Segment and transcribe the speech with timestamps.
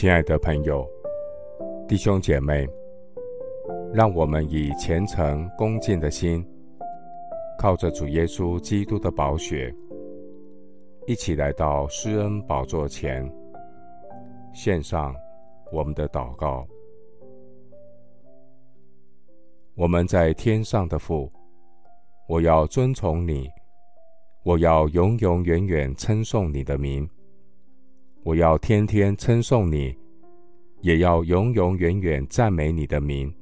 [0.00, 0.88] 亲爱的朋友、
[1.88, 2.64] 弟兄姐妹，
[3.92, 6.46] 让我们以虔诚恭敬的心，
[7.58, 9.74] 靠着主耶稣基督的宝血，
[11.08, 13.28] 一起来到施恩宝座前，
[14.54, 15.12] 献上
[15.72, 16.64] 我们的祷告。
[19.74, 21.28] 我们在天上的父，
[22.28, 23.48] 我要遵从你，
[24.44, 27.04] 我要永永远远称颂你的名。
[28.22, 29.96] 我要天天称颂你，
[30.80, 33.32] 也要永永远远赞美你的名。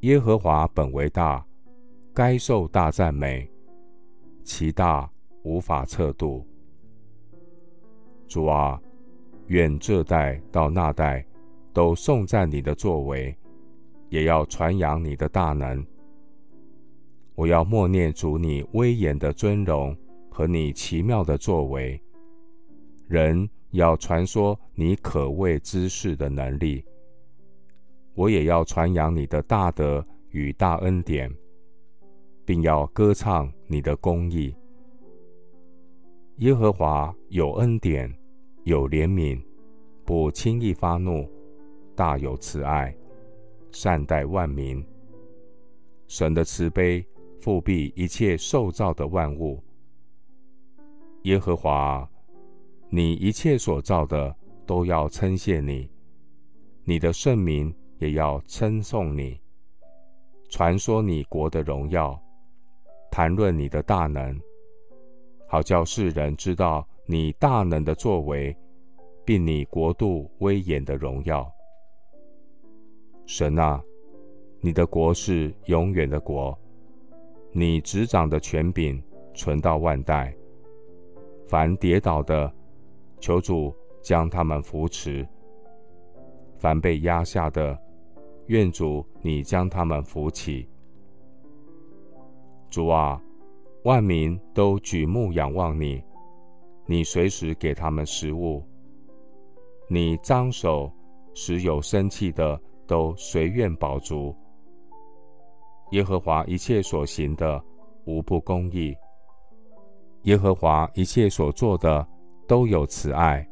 [0.00, 1.44] 耶和华本为大，
[2.12, 3.48] 该受大赞美，
[4.42, 5.10] 其大
[5.42, 6.46] 无法测度。
[8.28, 8.80] 主啊，
[9.46, 11.24] 愿这代到那代
[11.72, 13.34] 都颂赞你的作为，
[14.08, 15.84] 也要传扬你的大能。
[17.34, 19.96] 我要默念主你威严的尊荣
[20.28, 22.00] 和你奇妙的作为。
[23.10, 26.84] 人要传说你可畏之事的能力，
[28.14, 31.28] 我也要传扬你的大德与大恩典，
[32.44, 34.54] 并要歌唱你的公义。
[36.36, 38.08] 耶和华有恩典，
[38.62, 39.42] 有怜悯，
[40.04, 41.28] 不轻易发怒，
[41.96, 42.96] 大有慈爱，
[43.72, 44.86] 善待万民。
[46.06, 47.04] 神的慈悲
[47.40, 49.60] 覆庇一切受造的万物。
[51.22, 52.08] 耶和华。
[52.92, 54.34] 你一切所造的
[54.66, 55.88] 都要称谢你，
[56.82, 59.40] 你的圣名也要称颂你，
[60.48, 62.20] 传说你国的荣耀，
[63.08, 64.36] 谈论你的大能，
[65.46, 68.56] 好叫世人知道你大能的作为，
[69.24, 71.48] 并你国度威严的荣耀。
[73.24, 73.80] 神啊，
[74.60, 76.58] 你的国是永远的国，
[77.52, 79.00] 你执掌的权柄
[79.32, 80.34] 存到万代，
[81.46, 82.52] 凡跌倒的。
[83.20, 85.26] 求主将他们扶持，
[86.58, 87.78] 凡被压下的，
[88.46, 90.66] 愿主你将他们扶起。
[92.70, 93.20] 主啊，
[93.84, 96.02] 万民都举目仰望你，
[96.86, 98.64] 你随时给他们食物。
[99.88, 100.90] 你张手，
[101.34, 104.34] 使有生气的都随愿饱足。
[105.90, 107.62] 耶和华一切所行的
[108.04, 108.96] 无不公义，
[110.22, 112.06] 耶和华一切所做的。
[112.50, 113.48] 都有慈爱。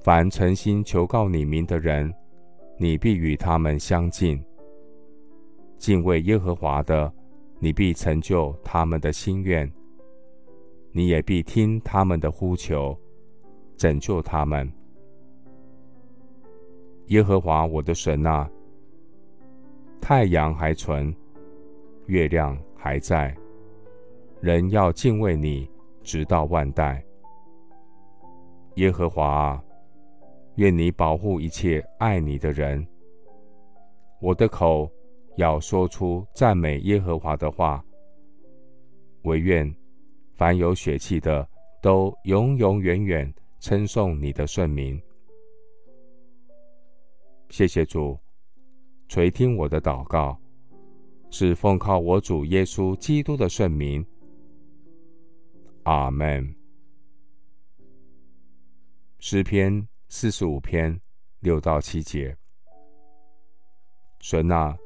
[0.00, 2.12] 凡诚心求告你名的人，
[2.76, 4.38] 你必与他们相近。
[5.78, 7.10] 敬畏耶和华的，
[7.58, 9.66] 你必成就他们的心愿。
[10.92, 12.94] 你也必听他们的呼求，
[13.78, 14.70] 拯救他们。
[17.06, 18.46] 耶和华我的神啊，
[20.02, 21.16] 太阳还存，
[22.08, 23.34] 月亮还在，
[24.42, 25.66] 人要敬畏你，
[26.02, 27.02] 直到万代。
[28.78, 29.64] 耶和华啊，
[30.54, 32.86] 愿你保护一切爱你的人。
[34.20, 34.88] 我的口
[35.36, 37.84] 要说出赞美耶和华的话。
[39.22, 39.74] 惟愿
[40.34, 41.46] 凡有血气的
[41.82, 45.00] 都永永远远称颂你的圣名。
[47.50, 48.16] 谢谢主，
[49.08, 50.38] 垂听我的祷告，
[51.30, 54.06] 是奉靠我主耶稣基督的圣名。
[55.82, 56.57] 阿门。
[59.20, 60.96] 诗篇四十五篇
[61.40, 62.36] 六到七节：
[64.20, 64.78] 神啊，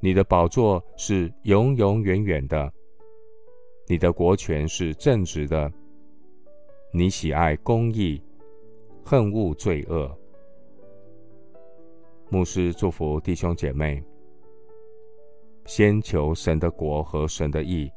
[0.00, 2.72] 你的宝座是永永远远的，
[3.88, 5.70] 你的国权是正直的，
[6.90, 8.22] 你喜爱公义，
[9.04, 10.18] 恨恶罪恶。
[12.30, 14.02] 牧师祝福弟兄姐妹，
[15.66, 17.92] 先求神的国和神的义，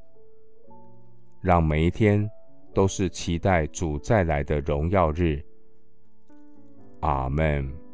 [1.41, 2.29] 让每一天。
[2.73, 5.43] 都是期待主再来的荣耀日。
[7.01, 7.88] 阿门。